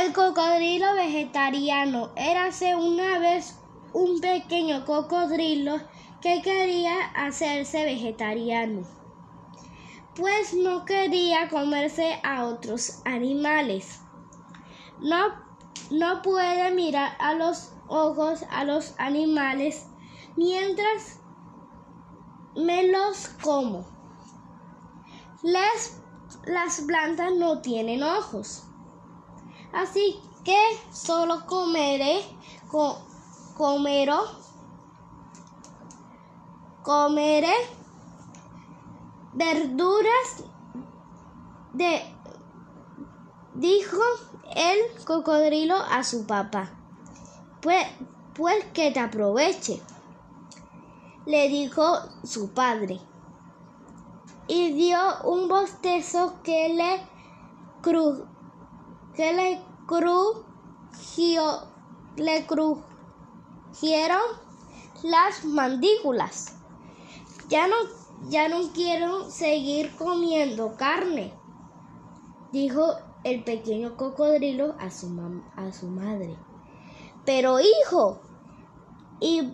El 0.00 0.12
cocodrilo 0.12 0.94
vegetariano. 0.94 2.10
Érase 2.14 2.76
una 2.76 3.18
vez 3.18 3.58
un 3.92 4.20
pequeño 4.20 4.84
cocodrilo 4.84 5.80
que 6.20 6.40
quería 6.40 7.06
hacerse 7.16 7.84
vegetariano, 7.84 8.82
pues 10.14 10.54
no 10.54 10.84
quería 10.84 11.48
comerse 11.48 12.20
a 12.22 12.44
otros 12.44 13.02
animales. 13.04 14.02
No, 15.00 15.34
no 15.90 16.22
puede 16.22 16.70
mirar 16.70 17.16
a 17.18 17.34
los 17.34 17.72
ojos 17.88 18.44
a 18.50 18.64
los 18.64 18.94
animales 18.98 19.86
mientras 20.36 21.18
me 22.54 22.86
los 22.86 23.28
como. 23.42 23.84
Las 25.42 26.80
plantas 26.86 27.32
no 27.34 27.62
tienen 27.62 28.04
ojos. 28.04 28.67
Así 29.72 30.20
que 30.44 30.58
solo 30.90 31.46
comeré, 31.46 32.22
comeró, 33.56 34.20
comeré 36.82 37.52
verduras 39.34 40.44
de, 41.74 42.02
dijo 43.54 44.02
el 44.56 45.04
cocodrilo 45.04 45.76
a 45.76 46.02
su 46.02 46.26
papá. 46.26 46.70
Pues, 47.60 47.86
pues 48.34 48.64
que 48.72 48.90
te 48.90 49.00
aproveche, 49.00 49.82
le 51.26 51.48
dijo 51.48 51.98
su 52.24 52.50
padre. 52.52 53.00
Y 54.46 54.72
dio 54.72 54.98
un 55.24 55.46
bostezo 55.46 56.34
que 56.42 56.70
le 56.70 57.06
cru, 57.82 58.26
que 59.18 59.32
le 59.32 59.60
crujió, 59.84 61.42
le 62.14 62.46
crujieron 62.46 64.22
las 65.02 65.44
mandíbulas. 65.44 66.54
Ya 67.48 67.66
no, 67.66 67.74
ya 68.28 68.48
no 68.48 68.70
quiero 68.72 69.28
seguir 69.28 69.96
comiendo 69.96 70.76
carne, 70.76 71.34
dijo 72.52 72.94
el 73.24 73.42
pequeño 73.42 73.96
cocodrilo 73.96 74.76
a 74.78 74.88
su, 74.92 75.08
a 75.56 75.72
su 75.72 75.88
madre. 75.88 76.36
Pero 77.24 77.58
hijo, 77.58 78.20
¿y, 79.18 79.52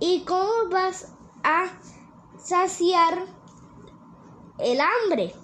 ¿y 0.00 0.20
cómo 0.26 0.68
vas 0.70 1.14
a 1.42 1.68
saciar 2.36 3.24
el 4.58 4.78
hambre? 4.82 5.34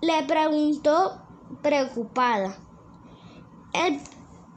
Le 0.00 0.22
preguntó 0.28 1.20
preocupada. 1.62 2.56
El, 3.72 4.00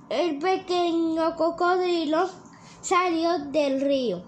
el 0.09 0.39
pequeño 0.39 1.35
cocodrilo 1.35 2.29
salió 2.81 3.39
del 3.39 3.81
río. 3.81 4.23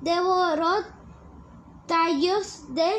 Devoró 0.00 0.84
tallos 1.86 2.74
de, 2.74 2.90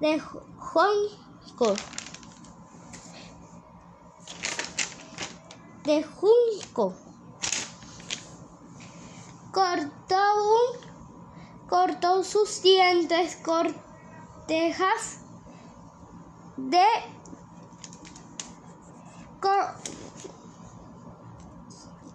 de 0.00 0.20
jonco, 0.20 1.74
de 5.84 6.02
junco. 6.02 6.94
Cortó 9.52 10.16
un, 10.16 11.68
cortó 11.68 12.22
sus 12.24 12.62
dientes 12.62 13.36
cortejas 13.36 15.27
de 16.58 16.84
con, 19.40 19.66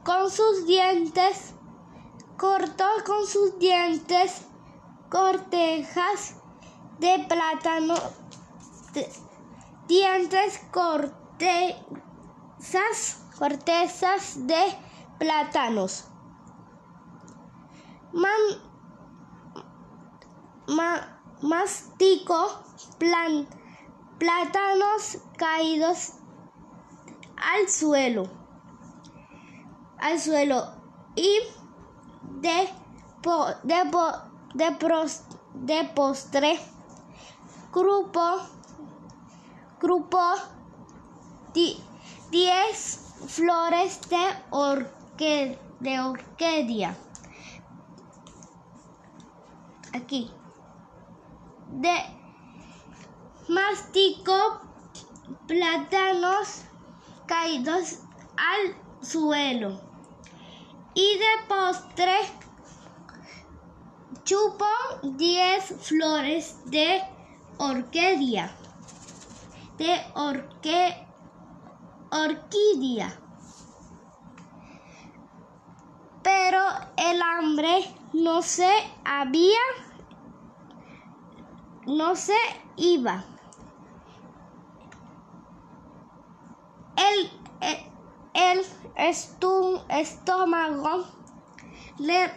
con 0.03 0.29
sus 0.29 0.65
dientes 0.67 1.53
cortó 2.37 2.85
con 3.05 3.25
sus 3.25 3.57
dientes 3.57 4.45
cortejas 5.09 6.35
de 6.99 7.25
plátano 7.27 7.95
dientes 9.87 10.61
cortezas 10.71 11.93
cortezas 13.37 14.47
de 14.47 14.63
plátanos. 15.17 16.05
Man, 18.13 18.31
ma, 20.67 21.19
mastico 21.41 22.63
plátanos 24.23 25.17
caídos 25.35 26.13
al 27.35 27.67
suelo, 27.67 28.23
al 29.97 30.17
suelo 30.17 30.66
y 31.13 31.39
de, 32.39 32.69
po, 33.22 33.47
de, 33.63 33.83
po, 33.91 34.12
de, 34.53 34.72
pros, 34.72 35.23
de 35.56 35.83
postre, 35.94 36.57
grupo, 37.73 38.39
grupo, 39.81 40.22
di, 41.53 41.83
diez 42.31 43.25
flores 43.28 44.00
de, 44.09 44.25
orque, 44.51 45.59
de 45.81 46.00
orquídea. 46.00 46.95
Aquí. 49.94 50.31
De 51.72 52.22
mastico 53.47 54.61
plátanos 55.47 56.61
caídos 57.25 57.99
al 58.37 58.75
suelo. 59.05 59.81
Y 60.95 61.17
de 61.17 61.47
postre 61.47 62.15
chupo 64.23 64.65
10 65.03 65.75
flores 65.81 66.57
de 66.65 67.01
orquídea. 67.57 68.55
De 69.77 69.99
orque, 70.13 71.07
orquídea. 72.11 73.19
Pero 76.21 76.61
el 76.95 77.21
hambre 77.21 77.93
no 78.13 78.41
se 78.41 78.71
había, 79.03 79.59
no 81.85 82.16
se 82.16 82.35
iba. 82.77 83.25
El, 86.95 87.31
el, 88.33 88.66
estómago 89.89 91.05
le 91.97 92.31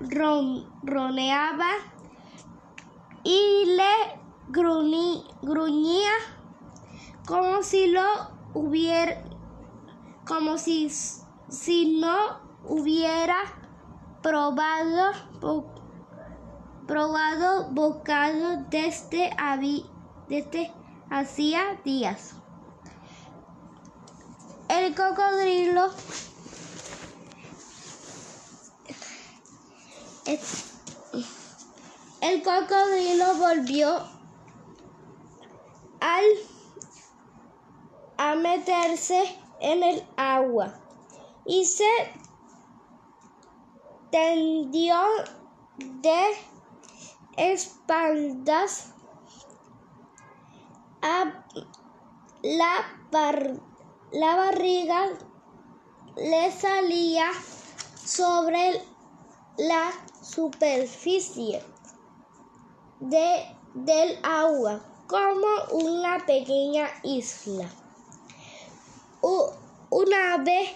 ronroneaba 0.00 1.70
y 3.24 3.64
le 3.66 4.20
gruñía 4.48 6.12
como 7.26 7.62
si 7.62 7.86
lo 7.88 8.04
hubiera, 8.54 9.22
como 10.26 10.58
si, 10.58 10.90
si 10.90 12.00
no 12.00 12.40
hubiera 12.64 13.36
probado, 14.22 15.12
probado 16.86 17.68
bocado 17.70 18.64
desde, 18.70 19.30
desde 20.28 20.72
hacía 21.10 21.80
días. 21.84 22.34
El 24.68 24.94
cocodrilo 24.94 25.90
el 32.20 32.42
cocodrilo 32.42 33.34
volvió 33.36 33.96
al 36.00 36.24
a 38.16 38.34
meterse 38.36 39.36
en 39.60 39.82
el 39.82 40.06
agua 40.16 40.74
y 41.44 41.64
se 41.64 41.84
tendió 44.10 44.96
de 45.78 46.51
espaldas 47.36 48.92
a 51.02 51.44
la 52.42 52.74
par 53.10 53.60
la 54.12 54.36
barriga 54.36 55.08
le 56.16 56.52
salía 56.52 57.30
sobre 58.04 58.82
la 59.56 59.90
superficie 60.22 61.62
de, 63.00 63.56
del 63.74 64.18
agua 64.22 64.80
como 65.06 65.46
una 65.72 66.24
pequeña 66.26 66.88
isla. 67.02 67.68
una 69.90 70.36
vez, 70.38 70.70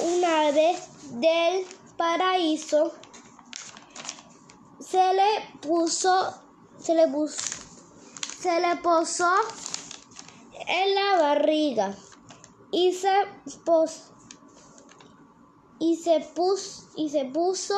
una 0.00 0.50
vez 0.50 0.88
del 1.20 1.66
paraíso 1.96 2.92
se 4.94 5.12
le 5.12 5.58
puso, 5.60 6.32
se 6.78 6.94
le 6.94 7.08
puso, 7.08 7.36
se 8.38 8.60
le 8.60 8.76
posó 8.76 9.28
en 10.68 10.94
la 10.94 11.20
barriga 11.20 11.96
y 12.70 12.92
se, 12.92 13.12
y 15.80 15.96
se, 15.96 16.20
puso, 16.36 16.86
y 16.94 17.08
se 17.08 17.24
puso 17.24 17.74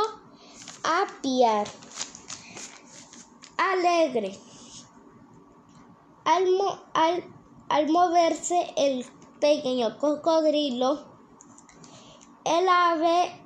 a 0.84 1.06
piar. 1.22 1.66
Alegre. 3.56 4.38
Al, 6.26 6.44
al, 6.92 7.24
al 7.70 7.88
moverse 7.88 8.74
el 8.76 9.06
pequeño 9.40 9.96
cocodrilo, 9.96 11.02
el 12.44 12.68
ave 12.68 13.42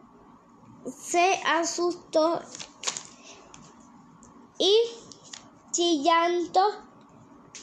se 0.93 1.40
asustó 1.46 2.40
y 4.61 4.79
chillando, 5.73 6.61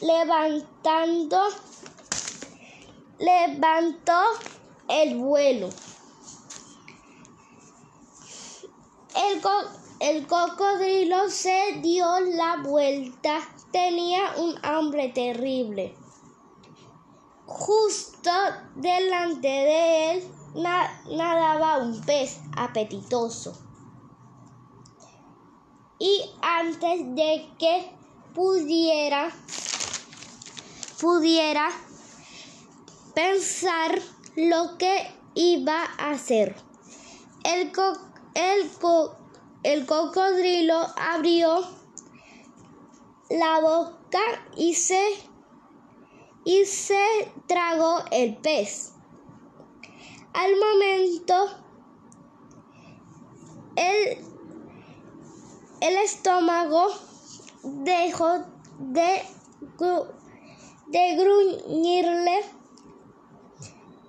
levantando, 0.01 1.39
levantó 3.19 4.19
el 4.89 5.15
vuelo. 5.17 5.69
El, 9.15 9.41
el 9.99 10.27
cocodrilo 10.27 11.29
se 11.29 11.79
dio 11.83 12.19
la 12.19 12.63
vuelta, 12.63 13.41
tenía 13.71 14.33
un 14.37 14.55
hambre 14.63 15.09
terrible. 15.09 15.95
Justo 17.45 18.31
delante 18.75 19.47
de 19.47 20.11
él 20.13 20.31
nadaba 20.55 21.77
un 21.77 22.01
pez 22.01 22.39
apetitoso. 22.55 23.66
Y 26.07 26.21
antes 26.41 27.15
de 27.15 27.49
que 27.59 27.91
pudiera 28.33 29.29
pudiera 31.01 31.69
pensar 33.13 33.99
lo 34.37 34.77
que 34.77 35.11
iba 35.35 35.83
a 35.97 36.11
hacer. 36.11 36.55
El, 37.43 37.73
el, 38.35 38.71
el 39.63 39.85
cocodrilo 39.85 40.87
abrió 40.95 41.59
la 43.29 43.59
boca 43.59 44.21
y 44.55 44.75
se, 44.75 45.03
y 46.45 46.63
se 46.65 47.31
tragó 47.47 48.03
el 48.11 48.37
pez. 48.37 48.93
Al 50.33 50.51
momento, 50.55 51.33
el, 53.75 54.36
el 55.81 55.97
estómago 55.97 56.87
dejó 57.63 58.45
de, 58.79 59.21
gruñirle 61.17 62.45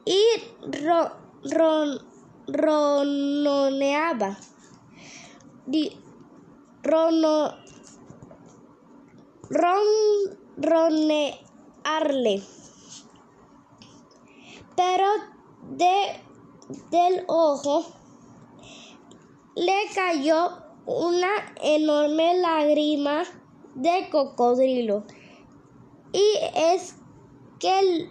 y. 0.04 0.22
Rono, 6.82 7.54
ronronearle. 9.50 12.42
Pero 14.76 15.06
de, 15.70 16.22
del 16.90 17.24
ojo 17.26 17.86
le 19.56 19.86
cayó 19.94 20.67
una 20.88 21.28
enorme 21.60 22.40
lágrima 22.40 23.22
de 23.74 24.08
cocodrilo 24.10 25.04
y 26.14 26.32
es 26.56 26.96
que 27.60 28.08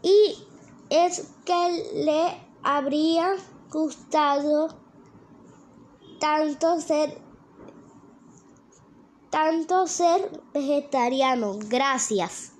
y 0.00 0.38
es 0.90 1.28
que 1.44 1.92
le 2.04 2.40
habría 2.62 3.34
gustado 3.68 4.68
tanto 6.20 6.80
ser 6.80 7.20
tanto 9.30 9.88
ser 9.88 10.40
vegetariano. 10.54 11.58
Gracias. 11.68 12.52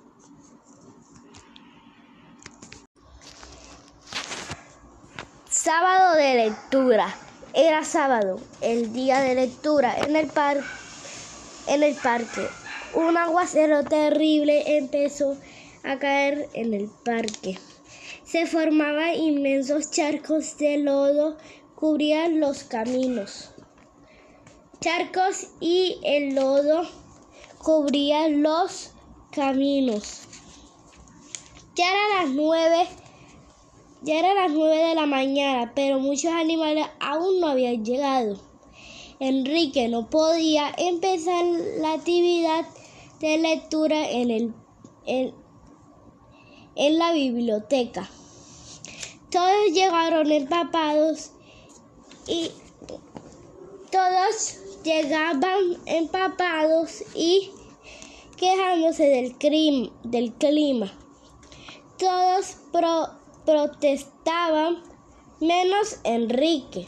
Sábado 5.49 6.17
de 6.17 6.35
lectura. 6.35 7.26
Era 7.53 7.83
sábado, 7.83 8.39
el 8.61 8.93
día 8.93 9.21
de 9.21 9.35
lectura 9.35 9.95
en 10.05 10.15
el, 10.15 10.27
par 10.27 10.61
en 11.67 11.83
el 11.83 11.95
parque. 11.95 12.47
Un 12.93 13.17
aguacero 13.17 13.83
terrible 13.83 14.77
empezó 14.77 15.37
a 15.83 15.97
caer 15.97 16.49
en 16.53 16.73
el 16.73 16.89
parque. 17.05 17.57
Se 18.23 18.45
formaban 18.45 19.15
inmensos 19.15 19.89
charcos 19.89 20.57
de 20.57 20.79
lodo, 20.79 21.37
cubrían 21.75 22.39
los 22.39 22.63
caminos. 22.63 23.51
Charcos 24.81 25.47
y 25.59 25.99
el 26.03 26.35
lodo 26.35 26.87
cubrían 27.57 28.43
los 28.43 28.91
caminos. 29.31 30.27
Ya 31.75 31.85
eran 31.89 32.25
las 32.25 32.35
nueve, 32.35 32.87
ya 34.01 34.19
eran 34.19 34.35
las 34.35 34.51
nueve 34.51 34.77
de 34.77 34.95
la 34.95 35.05
mañana, 35.05 35.71
pero 35.75 35.99
muchos 35.99 36.31
animales 36.31 36.85
aún 36.99 37.39
no 37.39 37.47
habían 37.47 37.83
llegado. 37.83 38.39
Enrique 39.19 39.87
no 39.87 40.09
podía 40.09 40.71
empezar 40.77 41.43
la 41.79 41.93
actividad 41.93 42.65
de 43.19 43.37
lectura 43.39 44.09
en, 44.09 44.29
el, 44.29 44.53
en 46.75 46.99
la 46.99 47.11
biblioteca. 47.13 48.07
Todos 49.31 49.73
llegaron 49.73 50.31
empapados 50.31 51.31
y 52.27 52.51
todos 53.91 54.59
llegaban 54.83 55.77
empapados 55.85 57.03
y 57.15 57.49
quejándose 58.37 59.03
del, 59.03 59.91
del 60.03 60.33
clima. 60.33 60.93
Todos 61.97 62.57
protestaban, 63.47 64.83
menos 65.39 66.01
Enrique. 66.03 66.85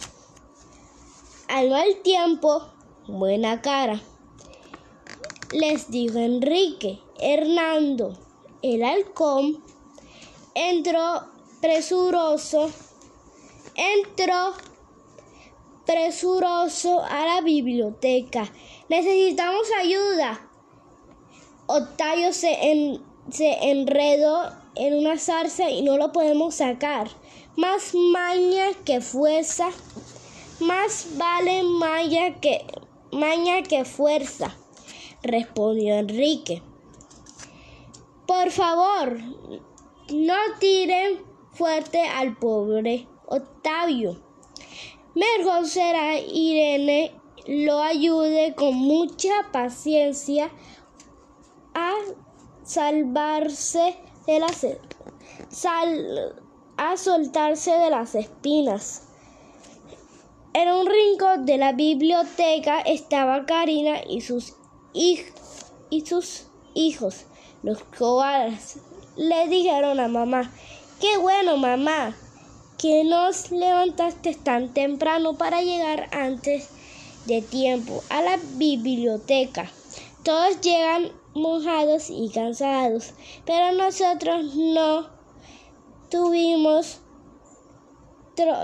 Al 1.48 1.70
mal 1.70 2.02
tiempo, 2.04 2.68
buena 3.08 3.62
cara. 3.62 4.02
Les 5.54 5.90
dijo 5.90 6.20
Enrique, 6.20 7.00
Hernando, 7.18 8.20
el 8.62 8.84
halcón, 8.84 9.64
entró 10.54 11.30
presuroso, 11.62 12.70
entró 13.76 14.52
presuroso 15.86 17.02
a 17.04 17.26
la 17.26 17.42
biblioteca. 17.42 18.52
Necesitamos 18.90 19.66
ayuda. 19.80 20.46
Octavio 21.68 22.34
se, 22.34 23.00
se 23.32 23.70
enredó 23.70 24.52
en 24.76 24.94
una 24.94 25.18
zarza 25.18 25.70
y 25.70 25.82
no 25.82 25.98
lo 25.98 26.12
podemos 26.12 26.56
sacar. 26.56 27.10
Más 27.56 27.94
maña 27.94 28.68
que 28.86 29.02
fuerza, 29.02 29.70
más 30.60 31.08
vale 31.18 31.64
maña 31.64 32.40
que, 32.40 32.66
maña 33.12 33.64
que 33.64 33.86
fuerza, 33.86 34.56
respondió 35.22 35.96
Enrique. 35.96 36.62
Por 38.26 38.52
favor, 38.52 39.20
no 40.14 40.36
tiren 40.60 41.22
fuerte 41.52 42.02
al 42.02 42.38
pobre 42.38 43.08
Octavio. 43.26 44.22
Mejor 45.16 45.68
será 45.68 46.20
Irene 46.20 47.12
lo 47.48 47.80
ayude 47.80 48.54
con 48.56 48.76
mucha 48.76 49.50
paciencia 49.52 50.52
a 51.74 51.94
salvarse 52.70 53.96
de 54.28 54.40
las 54.40 54.64
a 56.78 56.98
soltarse 56.98 57.72
de 57.72 57.90
las 57.90 58.14
espinas. 58.14 59.08
En 60.54 60.72
un 60.72 60.86
rincón 60.86 61.48
de 61.48 61.58
la 61.58 61.74
biblioteca 61.74 62.82
estaba 62.82 63.48
Karina 63.48 64.04
y 64.08 64.22
sus, 64.22 64.54
y 64.94 66.06
sus 66.06 66.46
hijos, 66.76 67.26
los 67.64 67.84
koalas. 67.98 68.78
Le 69.18 69.48
dijeron 69.48 70.00
a 70.00 70.08
mamá, 70.08 70.52
qué 71.02 71.18
bueno 71.18 71.58
mamá, 71.58 72.16
que 72.78 73.04
nos 73.04 73.50
levantaste 73.50 74.36
tan 74.36 74.74
temprano 74.76 75.38
para 75.38 75.64
llegar 75.64 76.08
antes 76.12 76.70
de 77.26 77.42
tiempo 77.42 78.04
a 78.10 78.22
la 78.22 78.38
biblioteca. 78.58 79.72
Todos 80.24 80.62
llegan 80.62 81.19
mojados 81.34 82.10
y 82.10 82.30
cansados, 82.30 83.14
pero 83.46 83.72
nosotros 83.72 84.56
no 84.56 85.10
tuvimos 86.10 87.02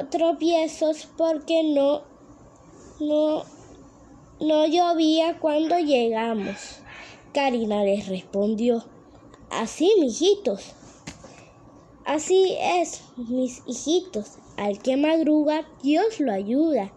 tropiezos 0.10 1.07
porque 1.17 1.63
no, 1.63 2.03
no, 3.00 3.43
no 4.39 4.67
llovía 4.67 5.39
cuando 5.39 5.77
llegamos. 5.79 6.79
Karina 7.34 7.84
les 7.84 8.07
respondió, 8.07 8.86
así, 9.50 9.91
mijitos. 10.00 10.74
Así 12.05 12.55
es, 12.62 13.03
mis 13.17 13.63
hijitos, 13.65 14.38
al 14.57 14.79
que 14.79 14.95
madruga, 14.95 15.67
Dios 15.81 16.19
lo 16.19 16.31
ayuda. 16.31 16.93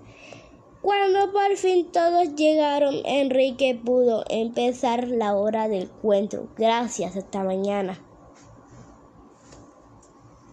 Cuando 0.81 1.33
por 1.33 1.57
fin 1.57 1.91
todos 1.91 2.37
llegaron, 2.37 2.95
Enrique 3.05 3.79
pudo 3.85 4.25
empezar 4.29 5.09
la 5.09 5.35
hora 5.35 5.69
del 5.69 5.89
cuento. 5.89 6.49
Gracias, 6.57 7.17
hasta 7.17 7.43
mañana. 7.43 7.99